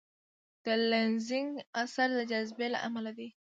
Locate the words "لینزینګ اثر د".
0.89-2.19